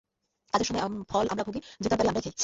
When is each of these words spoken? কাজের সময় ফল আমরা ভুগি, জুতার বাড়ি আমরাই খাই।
কাজের 0.53 0.67
সময় 0.67 0.83
ফল 1.09 1.25
আমরা 1.31 1.43
ভুগি, 1.43 1.59
জুতার 1.81 1.97
বাড়ি 1.97 2.09
আমরাই 2.09 2.23
খাই। 2.23 2.33